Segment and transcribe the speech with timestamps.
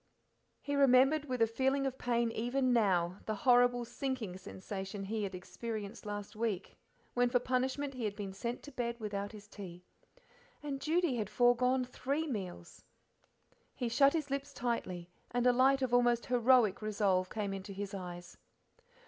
[0.63, 5.35] He remembered, with a feeling of pain even now, the horrible sinking sensation he had
[5.35, 6.75] experienced last week
[7.13, 9.83] when for punishment he had been sent to bed without his tea.
[10.63, 12.83] And Judy had forgone three meals!
[13.75, 17.93] He shut his lips tightly, and a light of almost heroic resolve came into his
[17.93, 18.37] eyes.